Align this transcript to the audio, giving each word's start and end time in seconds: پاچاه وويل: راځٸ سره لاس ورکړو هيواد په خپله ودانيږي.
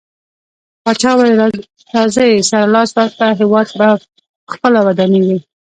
پاچاه 0.83 1.15
وويل: 1.17 1.39
راځٸ 1.95 2.15
سره 2.49 2.65
لاس 2.75 2.89
ورکړو 2.93 3.37
هيواد 3.39 3.67
په 3.77 3.87
خپله 4.55 4.79
ودانيږي. 4.87 5.37